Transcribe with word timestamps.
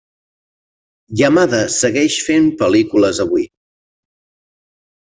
Yamada 1.21 1.59
segueix 1.75 2.17
fent 2.31 2.51
pel·lícules 2.63 3.25
avui. 3.29 3.49